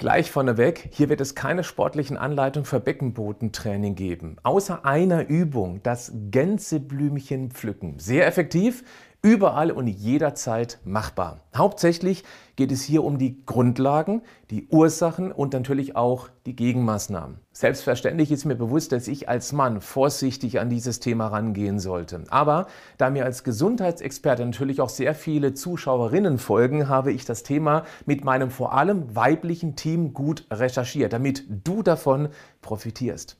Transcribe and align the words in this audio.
Gleich 0.00 0.30
vorneweg, 0.30 0.88
hier 0.92 1.10
wird 1.10 1.20
es 1.20 1.34
keine 1.34 1.62
sportlichen 1.62 2.16
Anleitungen 2.16 2.64
für 2.64 2.80
Beckenbodentraining 2.80 3.96
geben. 3.96 4.36
Außer 4.42 4.86
einer 4.86 5.28
Übung, 5.28 5.82
das 5.82 6.10
Gänseblümchen 6.30 7.50
pflücken. 7.50 7.98
Sehr 7.98 8.26
effektiv, 8.26 8.82
überall 9.22 9.70
und 9.70 9.86
jederzeit 9.86 10.78
machbar. 10.84 11.40
Hauptsächlich 11.54 12.24
geht 12.56 12.72
es 12.72 12.82
hier 12.82 13.04
um 13.04 13.18
die 13.18 13.44
Grundlagen, 13.46 14.22
die 14.50 14.66
Ursachen 14.68 15.32
und 15.32 15.52
natürlich 15.52 15.96
auch 15.96 16.28
die 16.46 16.56
Gegenmaßnahmen. 16.56 17.38
Selbstverständlich 17.52 18.30
ist 18.30 18.44
mir 18.44 18.54
bewusst, 18.54 18.92
dass 18.92 19.08
ich 19.08 19.28
als 19.28 19.52
Mann 19.52 19.80
vorsichtig 19.80 20.60
an 20.60 20.68
dieses 20.68 21.00
Thema 21.00 21.28
rangehen 21.28 21.78
sollte. 21.78 22.24
Aber 22.28 22.66
da 22.98 23.10
mir 23.10 23.24
als 23.24 23.44
Gesundheitsexperte 23.44 24.44
natürlich 24.44 24.80
auch 24.80 24.88
sehr 24.88 25.14
viele 25.14 25.54
Zuschauerinnen 25.54 26.38
folgen, 26.38 26.88
habe 26.88 27.12
ich 27.12 27.24
das 27.24 27.42
Thema 27.42 27.84
mit 28.06 28.24
meinem 28.24 28.50
vor 28.50 28.74
allem 28.74 29.14
weiblichen 29.16 29.74
Team 29.74 30.12
gut 30.12 30.46
recherchiert, 30.50 31.12
damit 31.12 31.44
du 31.48 31.82
davon 31.82 32.28
profitierst. 32.60 33.39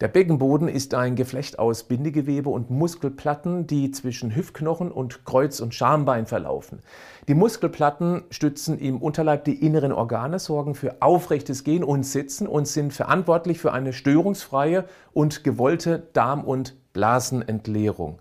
Der 0.00 0.08
Beckenboden 0.08 0.68
ist 0.68 0.94
ein 0.94 1.14
Geflecht 1.14 1.58
aus 1.58 1.82
Bindegewebe 1.82 2.48
und 2.48 2.70
Muskelplatten, 2.70 3.66
die 3.66 3.90
zwischen 3.90 4.34
Hüftknochen 4.34 4.90
und 4.90 5.26
Kreuz- 5.26 5.60
und 5.60 5.74
Schambein 5.74 6.24
verlaufen. 6.24 6.80
Die 7.28 7.34
Muskelplatten 7.34 8.22
stützen 8.30 8.78
im 8.78 9.02
Unterleib 9.02 9.44
die 9.44 9.62
inneren 9.62 9.92
Organe, 9.92 10.38
sorgen 10.38 10.74
für 10.74 11.02
aufrechtes 11.02 11.64
Gehen 11.64 11.84
und 11.84 12.04
Sitzen 12.04 12.46
und 12.46 12.66
sind 12.66 12.94
verantwortlich 12.94 13.58
für 13.58 13.74
eine 13.74 13.92
störungsfreie 13.92 14.86
und 15.12 15.44
gewollte 15.44 16.02
Darm- 16.14 16.44
und 16.44 16.76
Blasenentleerung. 16.94 18.20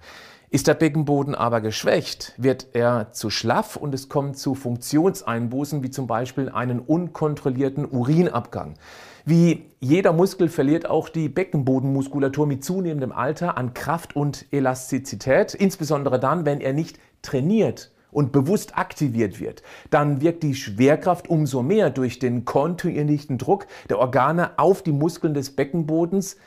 Ist 0.49 0.67
der 0.67 0.73
Beckenboden 0.73 1.33
aber 1.33 1.61
geschwächt, 1.61 2.33
wird 2.35 2.67
er 2.73 3.13
zu 3.13 3.29
schlaff 3.29 3.77
und 3.77 3.93
es 3.93 4.09
kommt 4.09 4.37
zu 4.37 4.53
Funktionseinbußen, 4.53 5.81
wie 5.81 5.91
zum 5.91 6.07
Beispiel 6.07 6.49
einen 6.49 6.79
unkontrollierten 6.79 7.85
Urinabgang. 7.85 8.73
Wie 9.25 9.65
jeder 9.79 10.13
Muskel 10.13 10.49
verliert 10.49 10.89
auch 10.89 11.09
die 11.09 11.29
Beckenbodenmuskulatur 11.29 12.47
mit 12.47 12.63
zunehmendem 12.63 13.11
Alter 13.11 13.57
an 13.57 13.73
Kraft 13.73 14.15
und 14.15 14.45
Elastizität, 14.51 15.53
insbesondere 15.53 16.19
dann, 16.19 16.45
wenn 16.45 16.61
er 16.61 16.73
nicht 16.73 16.99
trainiert 17.21 17.91
und 18.11 18.31
bewusst 18.31 18.77
aktiviert 18.77 19.39
wird, 19.39 19.61
dann 19.89 20.21
wirkt 20.21 20.43
die 20.43 20.55
Schwerkraft 20.55 21.29
umso 21.29 21.61
mehr 21.61 21.89
durch 21.89 22.19
den 22.19 22.45
kontinuierlichen 22.45 23.37
Druck 23.37 23.67
der 23.89 23.99
Organe 23.99 24.57
auf 24.57 24.81
die 24.81 24.91
Muskeln 24.91 25.33
des 25.33 25.55
Beckenbodens, 25.55 26.37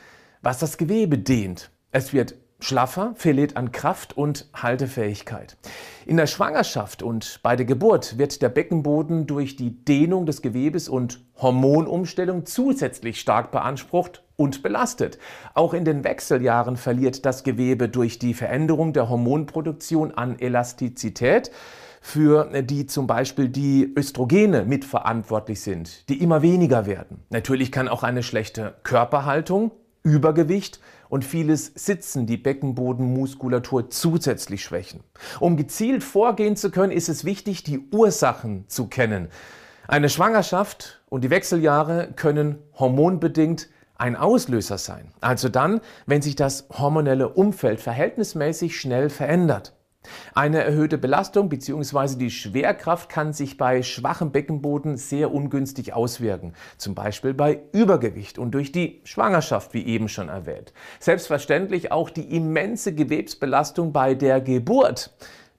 was 0.41 0.59
das 0.59 0.77
Gewebe 0.77 1.17
dehnt. 1.17 1.71
Es 1.91 2.11
wird 2.11 2.35
schlaffer, 2.59 3.13
verliert 3.15 3.57
an 3.57 3.71
Kraft 3.71 4.17
und 4.17 4.49
Haltefähigkeit. 4.53 5.57
In 6.05 6.17
der 6.17 6.27
Schwangerschaft 6.27 7.03
und 7.03 7.39
bei 7.43 7.55
der 7.55 7.65
Geburt 7.65 8.17
wird 8.17 8.41
der 8.41 8.49
Beckenboden 8.49 9.27
durch 9.27 9.55
die 9.55 9.83
Dehnung 9.83 10.25
des 10.25 10.41
Gewebes 10.41 10.89
und 10.89 11.21
Hormonumstellung 11.37 12.45
zusätzlich 12.45 13.19
stark 13.19 13.51
beansprucht 13.51 14.23
und 14.35 14.63
belastet. 14.63 15.19
Auch 15.53 15.73
in 15.73 15.85
den 15.85 16.03
Wechseljahren 16.03 16.77
verliert 16.77 17.25
das 17.25 17.43
Gewebe 17.43 17.89
durch 17.89 18.19
die 18.19 18.33
Veränderung 18.33 18.93
der 18.93 19.09
Hormonproduktion 19.09 20.11
an 20.11 20.39
Elastizität 20.39 21.51
für 22.05 22.61
die 22.63 22.85
zum 22.85 23.07
Beispiel 23.07 23.47
die 23.47 23.93
Östrogene 23.97 24.65
mitverantwortlich 24.65 25.61
sind, 25.61 26.09
die 26.09 26.21
immer 26.21 26.41
weniger 26.41 26.85
werden. 26.85 27.23
Natürlich 27.29 27.71
kann 27.71 27.87
auch 27.87 28.03
eine 28.03 28.23
schlechte 28.23 28.75
Körperhaltung, 28.83 29.71
Übergewicht 30.03 30.81
und 31.13 31.23
vieles 31.23 31.71
Sitzen 31.75 32.25
die 32.25 32.37
Beckenbodenmuskulatur 32.37 33.91
zusätzlich 33.91 34.63
schwächen. 34.63 35.01
Um 35.39 35.57
gezielt 35.57 36.03
vorgehen 36.03 36.55
zu 36.55 36.71
können, 36.71 36.91
ist 36.91 37.07
es 37.07 37.23
wichtig, 37.23 37.63
die 37.63 37.87
Ursachen 37.91 38.67
zu 38.67 38.87
kennen. 38.87 39.27
Eine 39.87 40.09
Schwangerschaft 40.09 41.03
und 41.09 41.23
die 41.23 41.29
Wechseljahre 41.29 42.09
können 42.15 42.57
hormonbedingt 42.79 43.69
ein 43.95 44.15
Auslöser 44.15 44.79
sein. 44.79 45.11
Also 45.21 45.49
dann, 45.49 45.81
wenn 46.07 46.23
sich 46.23 46.35
das 46.35 46.67
hormonelle 46.71 47.29
Umfeld 47.29 47.79
verhältnismäßig 47.79 48.79
schnell 48.79 49.11
verändert. 49.11 49.75
Eine 50.33 50.63
erhöhte 50.63 50.97
Belastung 50.97 51.49
bzw. 51.49 52.17
die 52.17 52.31
Schwerkraft 52.31 53.09
kann 53.09 53.33
sich 53.33 53.57
bei 53.57 53.83
schwachem 53.83 54.31
Beckenboden 54.31 54.97
sehr 54.97 55.33
ungünstig 55.33 55.93
auswirken, 55.93 56.53
zum 56.77 56.95
Beispiel 56.95 57.33
bei 57.33 57.61
Übergewicht 57.71 58.37
und 58.37 58.51
durch 58.51 58.71
die 58.71 59.01
Schwangerschaft, 59.03 59.73
wie 59.73 59.85
eben 59.85 60.09
schon 60.09 60.29
erwähnt. 60.29 60.73
Selbstverständlich 60.99 61.91
auch 61.91 62.09
die 62.09 62.35
immense 62.35 62.93
Gewebsbelastung 62.93 63.93
bei 63.93 64.15
der 64.15 64.41
Geburt, 64.41 65.13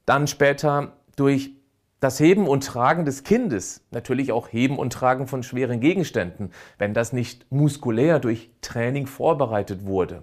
dann 0.06 0.26
später 0.26 0.92
durch 1.16 1.52
das 2.00 2.20
Heben 2.20 2.46
und 2.46 2.66
Tragen 2.66 3.06
des 3.06 3.24
Kindes, 3.24 3.82
natürlich 3.90 4.30
auch 4.30 4.52
Heben 4.52 4.78
und 4.78 4.92
Tragen 4.92 5.26
von 5.26 5.42
schweren 5.42 5.80
Gegenständen, 5.80 6.52
wenn 6.76 6.92
das 6.92 7.14
nicht 7.14 7.50
muskulär 7.50 8.18
durch 8.18 8.50
Training 8.60 9.06
vorbereitet 9.06 9.86
wurde. 9.86 10.22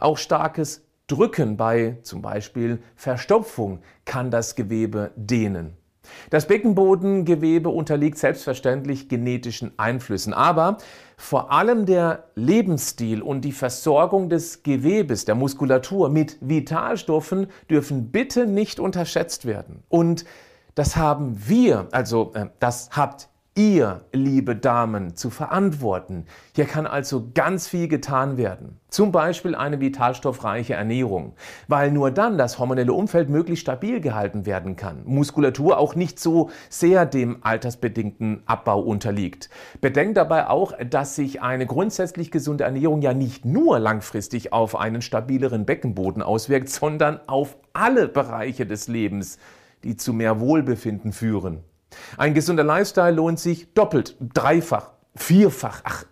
Auch 0.00 0.16
starkes 0.16 0.87
Drücken 1.08 1.56
bei 1.56 1.98
zum 2.02 2.22
Beispiel 2.22 2.80
Verstopfung 2.94 3.80
kann 4.04 4.30
das 4.30 4.54
Gewebe 4.54 5.10
dehnen. 5.16 5.76
Das 6.30 6.46
Beckenbodengewebe 6.46 7.68
unterliegt 7.68 8.18
selbstverständlich 8.18 9.08
genetischen 9.08 9.72
Einflüssen, 9.78 10.32
aber 10.32 10.78
vor 11.16 11.52
allem 11.52 11.86
der 11.86 12.24
Lebensstil 12.34 13.22
und 13.22 13.42
die 13.42 13.52
Versorgung 13.52 14.28
des 14.28 14.62
Gewebes, 14.62 15.24
der 15.24 15.34
Muskulatur 15.34 16.08
mit 16.08 16.38
Vitalstoffen 16.40 17.48
dürfen 17.70 18.10
bitte 18.10 18.46
nicht 18.46 18.80
unterschätzt 18.80 19.44
werden. 19.44 19.82
Und 19.88 20.24
das 20.74 20.96
haben 20.96 21.36
wir, 21.46 21.88
also 21.90 22.32
äh, 22.34 22.46
das 22.60 22.90
habt 22.92 23.28
ihr, 23.58 24.02
liebe 24.12 24.54
Damen, 24.54 25.16
zu 25.16 25.30
verantworten. 25.30 26.26
Hier 26.54 26.64
kann 26.64 26.86
also 26.86 27.30
ganz 27.34 27.66
viel 27.66 27.88
getan 27.88 28.36
werden. 28.36 28.78
Zum 28.88 29.10
Beispiel 29.10 29.56
eine 29.56 29.80
vitalstoffreiche 29.80 30.74
Ernährung, 30.74 31.34
weil 31.66 31.90
nur 31.90 32.12
dann 32.12 32.38
das 32.38 32.60
hormonelle 32.60 32.92
Umfeld 32.92 33.28
möglichst 33.28 33.62
stabil 33.62 34.00
gehalten 34.00 34.46
werden 34.46 34.76
kann. 34.76 35.02
Muskulatur 35.04 35.76
auch 35.78 35.96
nicht 35.96 36.20
so 36.20 36.50
sehr 36.70 37.04
dem 37.04 37.38
altersbedingten 37.40 38.44
Abbau 38.46 38.80
unterliegt. 38.80 39.50
Bedenkt 39.80 40.16
dabei 40.16 40.46
auch, 40.46 40.72
dass 40.88 41.16
sich 41.16 41.42
eine 41.42 41.66
grundsätzlich 41.66 42.30
gesunde 42.30 42.62
Ernährung 42.62 43.02
ja 43.02 43.12
nicht 43.12 43.44
nur 43.44 43.80
langfristig 43.80 44.52
auf 44.52 44.76
einen 44.76 45.02
stabileren 45.02 45.66
Beckenboden 45.66 46.22
auswirkt, 46.22 46.68
sondern 46.68 47.18
auf 47.26 47.56
alle 47.72 48.06
Bereiche 48.06 48.66
des 48.66 48.86
Lebens, 48.86 49.38
die 49.82 49.96
zu 49.96 50.12
mehr 50.12 50.38
Wohlbefinden 50.38 51.12
führen. 51.12 51.64
Ein 52.16 52.34
gesunder 52.34 52.64
Lifestyle 52.64 53.12
lohnt 53.12 53.40
sich 53.40 53.72
doppelt, 53.74 54.16
dreifach, 54.20 54.90
vierfach, 55.14 55.82
ach, 55.84 56.04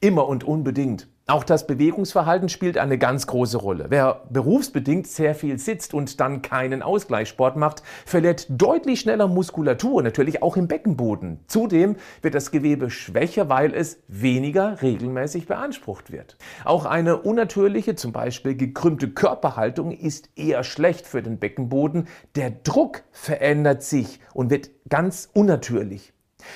immer 0.00 0.28
und 0.28 0.44
unbedingt. 0.44 1.08
Auch 1.26 1.42
das 1.42 1.66
Bewegungsverhalten 1.66 2.50
spielt 2.50 2.76
eine 2.76 2.98
ganz 2.98 3.26
große 3.26 3.56
Rolle. 3.56 3.86
Wer 3.88 4.24
berufsbedingt 4.28 5.06
sehr 5.06 5.34
viel 5.34 5.58
sitzt 5.58 5.94
und 5.94 6.20
dann 6.20 6.42
keinen 6.42 6.82
Ausgleichssport 6.82 7.56
macht, 7.56 7.82
verliert 8.04 8.44
deutlich 8.50 9.00
schneller 9.00 9.26
Muskulatur, 9.26 10.02
natürlich 10.02 10.42
auch 10.42 10.58
im 10.58 10.68
Beckenboden. 10.68 11.40
Zudem 11.46 11.96
wird 12.20 12.34
das 12.34 12.50
Gewebe 12.50 12.90
schwächer, 12.90 13.48
weil 13.48 13.72
es 13.72 14.00
weniger 14.06 14.82
regelmäßig 14.82 15.46
beansprucht 15.46 16.12
wird. 16.12 16.36
Auch 16.66 16.84
eine 16.84 17.16
unnatürliche, 17.16 17.94
zum 17.94 18.12
Beispiel 18.12 18.54
gekrümmte 18.54 19.08
Körperhaltung 19.08 19.92
ist 19.92 20.28
eher 20.36 20.62
schlecht 20.62 21.06
für 21.06 21.22
den 21.22 21.38
Beckenboden. 21.38 22.06
Der 22.34 22.50
Druck 22.50 23.02
verändert 23.12 23.82
sich 23.82 24.20
und 24.34 24.50
wird 24.50 24.68
ganz 24.90 25.30
unnatürlich. 25.32 26.12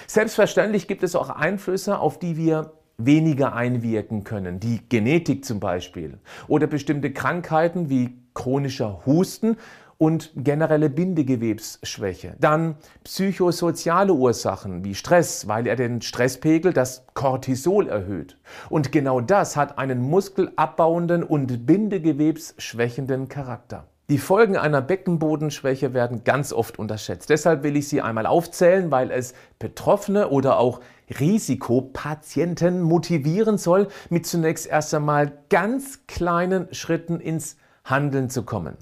Selbstverständlich 0.07 0.87
gibt 0.87 1.03
es 1.03 1.17
auch 1.17 1.31
Einflüsse, 1.31 1.99
auf 1.99 2.19
die 2.19 2.37
wir 2.37 2.78
weniger 2.99 3.55
einwirken 3.55 4.25
können, 4.25 4.61
die 4.61 4.81
Genetik 4.89 5.45
zum 5.45 5.61
Beispiel 5.61 6.19
oder 6.49 6.67
bestimmte 6.67 7.13
Krankheiten 7.13 7.89
wie 7.89 8.19
chronischer 8.35 9.07
Husten 9.07 9.57
und 9.99 10.31
generelle 10.37 10.91
Bindegewebsschwäche. 10.91 12.37
Dann 12.41 12.77
psychosoziale 13.05 14.13
Ursachen 14.13 14.85
wie 14.85 14.95
Stress, 14.95 15.49
weil 15.49 15.67
er 15.67 15.77
den 15.77 16.03
Stresspegel, 16.03 16.73
das 16.73 17.05
Cortisol 17.15 17.89
erhöht. 17.89 18.39
Und 18.69 18.93
genau 18.93 19.21
das 19.21 19.57
hat 19.57 19.79
einen 19.79 20.01
muskelabbauenden 20.01 21.25
und 21.25 21.67
bindegewebsschwächenden 21.67 23.29
Charakter. 23.29 23.87
Die 24.11 24.17
Folgen 24.17 24.57
einer 24.57 24.81
Beckenbodenschwäche 24.81 25.93
werden 25.93 26.25
ganz 26.25 26.55
oft 26.55 26.79
unterschätzt. 26.79 27.29
Deshalb 27.29 27.63
will 27.63 27.77
ich 27.77 27.89
sie 27.89 28.01
einmal 28.01 28.25
aufzählen, 28.25 28.91
weil 28.91 29.11
es 29.11 29.35
Betroffene 29.59 30.31
oder 30.31 30.59
auch 30.59 30.81
Risikopatienten 31.21 32.81
motivieren 32.81 33.59
soll, 33.59 33.89
mit 34.09 34.25
zunächst 34.25 34.67
erst 34.67 34.95
einmal 34.95 35.33
ganz 35.51 36.07
kleinen 36.07 36.73
Schritten 36.73 37.21
ins 37.21 37.59
Handeln 37.85 38.31
zu 38.31 38.45
kommen. 38.45 38.79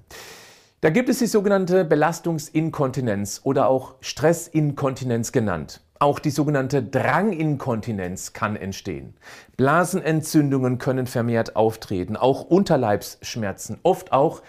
Da 0.81 0.91
gibt 0.91 1.09
es 1.09 1.19
die 1.19 1.27
sogenannte 1.27 1.85
Belastungsinkontinenz 1.85 3.41
oder 3.43 3.69
auch 3.69 3.97
Stressinkontinenz 4.03 5.33
genannt. 5.33 5.81
Auch 5.99 6.21
die 6.21 6.31
sogenannte 6.31 6.85
Dranginkontinenz 6.85 8.33
kann 8.33 8.55
entstehen. 8.55 9.15
Blasenentzündungen 9.57 10.79
können 10.79 11.09
vermehrt 11.09 11.57
auftreten, 11.57 12.17
auch 12.17 12.43
Unterleibsschmerzen, 12.43 13.79
oft 13.83 14.13
auch 14.13 14.43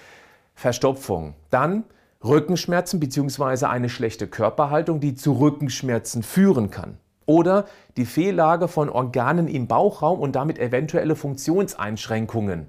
Verstopfung. 0.58 1.36
Dann 1.52 1.84
Rückenschmerzen 2.24 3.00
bzw. 3.00 3.68
eine 3.68 3.90
schlechte 3.90 4.28
Körperhaltung, 4.28 5.00
die 5.00 5.14
zu 5.14 5.34
Rückenschmerzen 5.34 6.24
führen 6.24 6.72
kann. 6.72 6.98
Oder 7.28 7.66
die 7.96 8.06
Fehllage 8.06 8.68
von 8.68 8.90
Organen 8.90 9.48
im 9.48 9.68
Bauchraum 9.68 10.20
und 10.20 10.36
damit 10.36 10.58
eventuelle 10.58 11.16
Funktionseinschränkungen. 11.16 12.66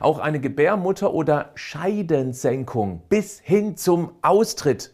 Auch 0.00 0.18
eine 0.18 0.40
Gebärmutter- 0.40 1.14
oder 1.14 1.52
Scheidensenkung 1.54 3.02
bis 3.08 3.38
hin 3.38 3.76
zum 3.76 4.10
Austritt 4.22 4.92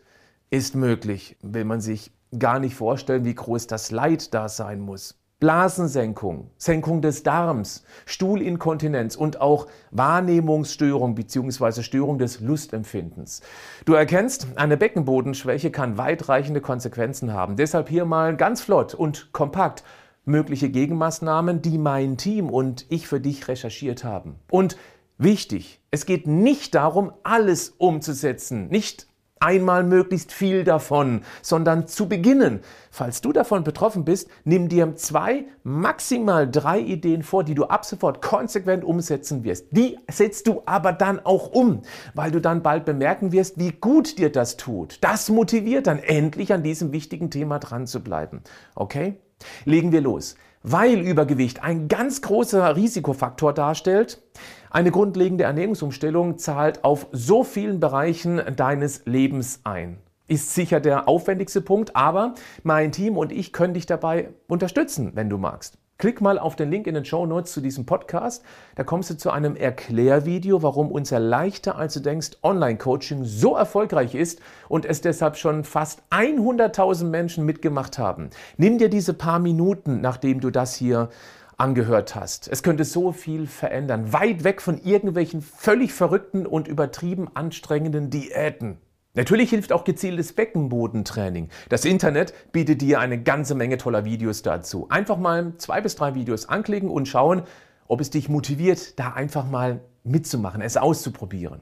ist 0.51 0.75
möglich, 0.75 1.39
will 1.41 1.65
man 1.65 1.81
sich 1.81 2.13
gar 2.39 2.59
nicht 2.59 2.75
vorstellen, 2.75 3.25
wie 3.25 3.35
groß 3.35 3.67
das 3.67 3.91
Leid 3.91 4.35
da 4.35 4.51
sein 4.51 4.81
muss. 4.81 5.19
Blasensenkung, 5.39 6.51
Senkung 6.57 7.03
des 7.03 7.23
Darms, 7.23 7.85
Stuhlinkontinenz 8.07 9.17
und 9.17 9.39
auch 9.43 9.67
Wahrnehmungsstörung 9.91 11.15
bzw. 11.15 11.83
Störung 11.83 12.17
des 12.19 12.41
Lustempfindens. 12.41 13.43
Du 13.85 13.93
erkennst, 13.93 14.47
eine 14.57 14.79
Beckenbodenschwäche 14.79 15.71
kann 15.71 15.99
weitreichende 15.99 16.63
Konsequenzen 16.63 17.35
haben. 17.35 17.57
Deshalb 17.57 17.91
hier 17.91 18.07
mal 18.07 18.35
ganz 18.35 18.63
flott 18.63 18.95
und 18.95 19.31
kompakt 19.33 19.85
mögliche 20.25 20.71
Gegenmaßnahmen, 20.71 21.61
die 21.61 21.77
mein 21.77 22.17
Team 22.17 22.49
und 22.49 22.87
ich 22.89 23.07
für 23.07 23.21
dich 23.21 23.47
recherchiert 23.47 24.05
haben. 24.05 24.37
Und 24.51 24.79
wichtig, 25.19 25.83
es 25.91 26.07
geht 26.07 26.27
nicht 26.27 26.75
darum, 26.75 27.13
alles 27.25 27.75
umzusetzen, 27.77 28.69
nicht 28.69 29.07
einmal 29.41 29.85
möglichst 29.85 30.33
viel 30.33 30.65
davon, 30.65 31.23
sondern 31.43 31.87
zu 31.87 32.09
beginnen. 32.09 32.61
Falls 32.91 33.21
du 33.21 33.33
davon 33.33 33.65
betroffen 33.65 34.05
bist, 34.05 34.29
nimm 34.45 34.69
dir 34.69 34.97
zwei, 34.97 35.45
maximal 35.63 36.51
drei 36.51 36.81
Ideen 36.81 37.23
vor, 37.23 37.45
die 37.45 37.55
du 37.55 37.65
ab 37.65 37.85
sofort 37.85 38.23
konsequent 38.23 38.85
umsetzen 38.85 39.45
wirst. 39.45 39.67
Die 39.71 39.99
setzt 40.11 40.47
du 40.47 40.63
aber 40.67 40.93
dann 40.93 41.21
auch 41.25 41.53
um, 41.53 41.83
weil 42.15 42.31
du 42.31 42.41
dann 42.41 42.63
bald 42.63 42.85
bemerken 42.85 43.33
wirst, 43.33 43.59
wie 43.59 43.73
gut 43.73 44.19
dir 44.19 44.33
das 44.33 44.57
tut. 44.57 44.99
Das 45.03 45.29
motiviert 45.29 45.87
dann 45.87 45.99
endlich 45.99 46.53
an 46.53 46.63
diesem 46.63 46.93
wichtigen 46.93 47.31
Thema 47.31 47.59
dran 47.59 47.87
zu 47.87 48.03
bleiben. 48.03 48.43
Okay? 48.75 49.17
Legen 49.65 49.93
wir 49.93 50.01
los. 50.01 50.37
Weil 50.63 51.01
Übergewicht 51.01 51.63
ein 51.63 51.89
ganz 51.89 52.23
großer 52.23 52.77
Risikofaktor 52.77 53.53
darstellt, 53.53 54.23
eine 54.71 54.91
grundlegende 54.91 55.45
Ernährungsumstellung 55.45 56.39
zahlt 56.39 56.85
auf 56.85 57.07
so 57.13 57.45
vielen 57.45 57.81
Bereichen 57.81 58.43
deines 58.57 59.07
Lebens 59.07 59.61
ein. 59.65 59.99
Ist 60.29 60.55
sicher 60.55 60.81
der 60.81 61.09
aufwendigste 61.09 61.61
Punkt, 61.61 61.95
aber 61.95 62.35
mein 62.65 62.91
Team 62.91 63.17
und 63.17 63.31
ich 63.31 63.53
können 63.53 63.75
dich 63.75 63.87
dabei 63.87 64.31
unterstützen, 64.49 65.13
wenn 65.15 65.31
du 65.31 65.39
magst. 65.39 65.79
Klick 65.99 66.21
mal 66.21 66.39
auf 66.39 66.57
den 66.57 66.71
Link 66.71 66.87
in 66.87 66.95
den 66.95 67.07
Show 67.07 67.25
Notes 67.25 67.53
zu 67.53 67.63
diesem 67.63 67.87
Podcast. 67.87 68.45
Da 68.75 68.85
kommst 68.85 69.09
du 69.09 69.17
zu 69.17 69.31
einem 69.31 69.57
Erklärvideo, 69.57 70.63
warum 70.63 70.93
unser 70.93 71.19
leichter 71.19 71.79
als 71.79 71.95
du 71.95 72.01
denkst 72.01 72.33
Online-Coaching 72.43 73.25
so 73.25 73.57
erfolgreich 73.57 74.15
ist 74.15 74.41
und 74.69 74.85
es 74.85 75.01
deshalb 75.01 75.39
schon 75.39 75.65
fast 75.65 76.03
100.000 76.11 77.05
Menschen 77.07 77.47
mitgemacht 77.47 77.99
haben. 77.99 78.29
Nimm 78.59 78.77
dir 78.77 78.91
diese 78.91 79.15
paar 79.15 79.39
Minuten, 79.39 80.03
nachdem 80.03 80.41
du 80.41 80.51
das 80.51 80.75
hier 80.75 81.09
angehört 81.57 82.15
hast. 82.15 82.47
Es 82.49 82.63
könnte 82.63 82.85
so 82.85 83.13
viel 83.13 83.47
verändern, 83.47 84.13
weit 84.13 84.45
weg 84.45 84.61
von 84.61 84.77
irgendwelchen 84.77 85.41
völlig 85.41 85.95
verrückten 85.95 86.45
und 86.45 86.69
übertrieben 86.69 87.31
anstrengenden 87.33 88.11
Diäten. 88.11 88.77
Natürlich 89.17 89.51
hilft 89.51 89.73
auch 89.73 89.85
gezieltes 89.85 90.35
Beckenbodentraining. 90.35 91.49
Das 91.71 91.87
Internet 91.87 92.35
bietet 92.53 92.83
dir 92.83 93.01
eine 93.01 93.21
ganze 93.21 93.55
Menge 93.55 93.79
toller 93.79 94.05
Videos 94.05 94.43
dazu. 94.43 94.89
Einfach 94.91 95.17
mal 95.17 95.55
zwei 95.57 95.81
bis 95.81 95.97
drei 95.97 96.15
Videos 96.15 96.49
anklicken 96.49 96.91
und 96.91 97.09
schauen, 97.09 97.43
ob 97.89 98.03
es 98.03 98.11
dich 98.11 98.29
motiviert, 98.29 98.99
da 98.99 99.15
einfach 99.15 99.49
mal 99.49 99.81
mitzumachen, 100.05 100.61
es 100.61 100.77
auszuprobieren. 100.77 101.61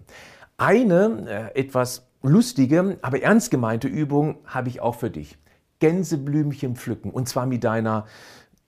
Eine 0.57 1.53
äh, 1.55 1.61
etwas 1.61 2.09
lustige, 2.23 2.99
aber 3.03 3.23
ernst 3.23 3.53
gemeinte 3.53 3.87
Übung 3.87 4.39
habe 4.47 4.69
ich 4.69 4.81
auch 4.81 4.97
für 4.97 5.11
dich. 5.11 5.39
Gänseblümchen 5.79 6.75
pflücken 6.75 7.11
und 7.11 7.29
zwar 7.29 7.47
mit 7.47 7.63
deiner 7.63 8.07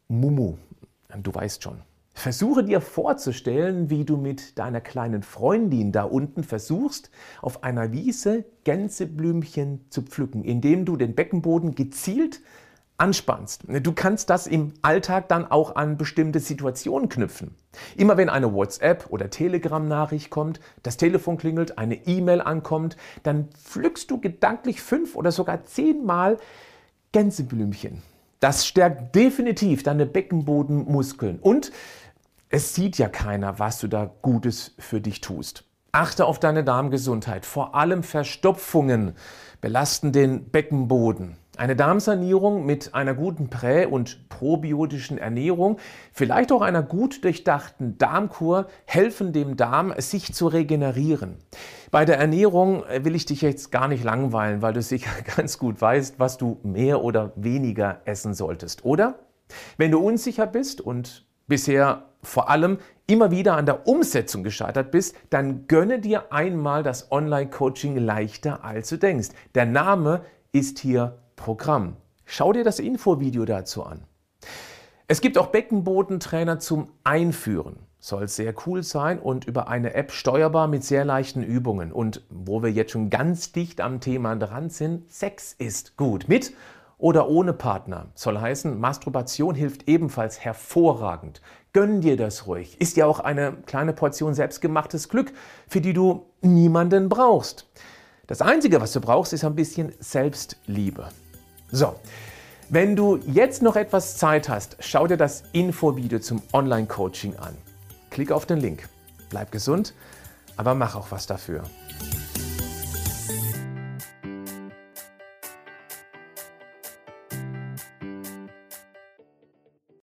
Mumu. 0.06 0.58
Du 1.22 1.34
weißt 1.34 1.62
schon. 1.62 1.82
Versuche 2.18 2.64
dir 2.64 2.80
vorzustellen, 2.80 3.90
wie 3.90 4.06
du 4.06 4.16
mit 4.16 4.58
deiner 4.58 4.80
kleinen 4.80 5.22
Freundin 5.22 5.92
da 5.92 6.04
unten 6.04 6.44
versuchst, 6.44 7.10
auf 7.42 7.62
einer 7.62 7.92
Wiese 7.92 8.46
Gänseblümchen 8.64 9.84
zu 9.90 10.00
pflücken, 10.00 10.42
indem 10.42 10.86
du 10.86 10.96
den 10.96 11.14
Beckenboden 11.14 11.74
gezielt 11.74 12.40
anspannst. 12.96 13.64
Du 13.82 13.92
kannst 13.92 14.30
das 14.30 14.46
im 14.46 14.72
Alltag 14.80 15.28
dann 15.28 15.44
auch 15.44 15.76
an 15.76 15.98
bestimmte 15.98 16.40
Situationen 16.40 17.10
knüpfen. 17.10 17.54
Immer 17.96 18.16
wenn 18.16 18.30
eine 18.30 18.54
WhatsApp 18.54 19.08
oder 19.10 19.28
Telegram-Nachricht 19.28 20.30
kommt, 20.30 20.58
das 20.82 20.96
Telefon 20.96 21.36
klingelt, 21.36 21.76
eine 21.76 22.06
E-Mail 22.06 22.40
ankommt, 22.40 22.96
dann 23.24 23.50
pflückst 23.50 24.10
du 24.10 24.18
gedanklich 24.22 24.80
fünf 24.80 25.16
oder 25.16 25.32
sogar 25.32 25.64
zehnmal 25.64 26.38
Gänseblümchen. 27.12 28.02
Das 28.40 28.66
stärkt 28.66 29.14
definitiv 29.14 29.82
deine 29.82 30.06
Beckenbodenmuskeln 30.06 31.38
und 31.40 31.72
es 32.48 32.74
sieht 32.74 32.98
ja 32.98 33.08
keiner, 33.08 33.58
was 33.58 33.80
du 33.80 33.88
da 33.88 34.10
Gutes 34.22 34.74
für 34.78 35.00
dich 35.00 35.20
tust. 35.20 35.64
Achte 35.92 36.26
auf 36.26 36.38
deine 36.38 36.62
Darmgesundheit. 36.62 37.46
Vor 37.46 37.74
allem 37.74 38.02
Verstopfungen 38.02 39.14
belasten 39.60 40.12
den 40.12 40.50
Beckenboden. 40.50 41.38
Eine 41.56 41.74
Darmsanierung 41.74 42.66
mit 42.66 42.94
einer 42.94 43.14
guten 43.14 43.48
prä- 43.48 43.86
und 43.86 44.28
probiotischen 44.28 45.16
Ernährung, 45.16 45.78
vielleicht 46.12 46.52
auch 46.52 46.60
einer 46.60 46.82
gut 46.82 47.24
durchdachten 47.24 47.96
Darmkur, 47.96 48.66
helfen 48.84 49.32
dem 49.32 49.56
Darm, 49.56 49.94
sich 49.96 50.34
zu 50.34 50.48
regenerieren. 50.48 51.38
Bei 51.90 52.04
der 52.04 52.18
Ernährung 52.18 52.84
will 53.00 53.14
ich 53.14 53.24
dich 53.24 53.40
jetzt 53.40 53.72
gar 53.72 53.88
nicht 53.88 54.04
langweilen, 54.04 54.60
weil 54.60 54.74
du 54.74 54.82
sicher 54.82 55.10
ganz 55.36 55.58
gut 55.58 55.80
weißt, 55.80 56.18
was 56.18 56.36
du 56.36 56.60
mehr 56.62 57.02
oder 57.02 57.32
weniger 57.36 58.02
essen 58.04 58.34
solltest, 58.34 58.84
oder? 58.84 59.18
Wenn 59.78 59.92
du 59.92 59.98
unsicher 59.98 60.46
bist 60.46 60.82
und 60.82 61.24
bisher 61.46 62.02
vor 62.26 62.50
allem 62.50 62.78
immer 63.06 63.30
wieder 63.30 63.56
an 63.56 63.66
der 63.66 63.86
Umsetzung 63.86 64.42
gescheitert 64.42 64.90
bist, 64.90 65.14
dann 65.30 65.66
gönne 65.68 66.00
dir 66.00 66.32
einmal 66.32 66.82
das 66.82 67.10
Online-Coaching 67.12 67.96
leichter, 67.96 68.64
als 68.64 68.88
du 68.88 68.98
denkst. 68.98 69.28
Der 69.54 69.66
Name 69.66 70.22
ist 70.52 70.78
hier 70.78 71.18
Programm. 71.36 71.96
Schau 72.24 72.52
dir 72.52 72.64
das 72.64 72.80
Infovideo 72.80 73.44
dazu 73.44 73.84
an. 73.84 74.02
Es 75.06 75.20
gibt 75.20 75.38
auch 75.38 75.48
Beckenbodentrainer 75.48 76.58
zum 76.58 76.88
Einführen. 77.04 77.78
Soll 78.00 78.26
sehr 78.28 78.54
cool 78.66 78.82
sein 78.82 79.18
und 79.20 79.44
über 79.44 79.68
eine 79.68 79.94
App 79.94 80.10
steuerbar 80.10 80.66
mit 80.66 80.82
sehr 80.84 81.04
leichten 81.04 81.42
Übungen. 81.42 81.92
Und 81.92 82.22
wo 82.28 82.62
wir 82.62 82.70
jetzt 82.70 82.92
schon 82.92 83.10
ganz 83.10 83.52
dicht 83.52 83.80
am 83.80 84.00
Thema 84.00 84.34
dran 84.34 84.68
sind, 84.68 85.12
Sex 85.12 85.54
ist 85.56 85.96
gut. 85.96 86.28
Mit 86.28 86.52
oder 86.98 87.28
ohne 87.28 87.52
Partner. 87.52 88.06
Soll 88.14 88.38
heißen, 88.38 88.78
Masturbation 88.78 89.54
hilft 89.54 89.88
ebenfalls 89.88 90.40
hervorragend. 90.40 91.40
Gönn 91.76 92.00
dir 92.00 92.16
das 92.16 92.46
ruhig. 92.46 92.80
Ist 92.80 92.96
ja 92.96 93.04
auch 93.04 93.20
eine 93.20 93.52
kleine 93.66 93.92
Portion 93.92 94.32
selbstgemachtes 94.32 95.10
Glück, 95.10 95.30
für 95.68 95.82
die 95.82 95.92
du 95.92 96.24
niemanden 96.40 97.10
brauchst. 97.10 97.68
Das 98.26 98.40
Einzige, 98.40 98.80
was 98.80 98.94
du 98.94 99.00
brauchst, 99.02 99.34
ist 99.34 99.44
ein 99.44 99.54
bisschen 99.54 99.92
Selbstliebe. 100.00 101.10
So, 101.70 101.96
wenn 102.70 102.96
du 102.96 103.18
jetzt 103.26 103.60
noch 103.60 103.76
etwas 103.76 104.16
Zeit 104.16 104.48
hast, 104.48 104.78
schau 104.80 105.06
dir 105.06 105.18
das 105.18 105.42
Infovideo 105.52 106.18
zum 106.18 106.40
Online-Coaching 106.54 107.36
an. 107.36 107.54
Klick 108.08 108.32
auf 108.32 108.46
den 108.46 108.58
Link. 108.58 108.88
Bleib 109.28 109.52
gesund, 109.52 109.92
aber 110.56 110.74
mach 110.74 110.96
auch 110.96 111.10
was 111.10 111.26
dafür. 111.26 111.62